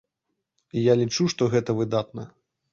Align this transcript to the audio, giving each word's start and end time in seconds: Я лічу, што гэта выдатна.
Я 0.91 0.95
лічу, 1.03 1.29
што 1.35 1.51
гэта 1.53 1.79
выдатна. 1.83 2.29